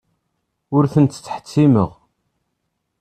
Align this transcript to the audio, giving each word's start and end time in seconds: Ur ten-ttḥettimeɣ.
Ur 0.75 0.83
ten-ttḥettimeɣ. 0.93 1.91